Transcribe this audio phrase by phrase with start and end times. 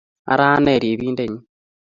[0.31, 1.39] Ara ane ribindenyi